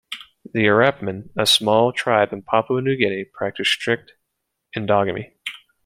The 0.51 0.61
Urapmin-a 0.65 1.45
small 1.45 1.91
tribe 1.93 2.33
in 2.33 2.41
Papua 2.41 2.81
New 2.81 2.95
Guinea-practice 2.97 3.69
strict 3.69 4.13
endogamy. 4.75 5.33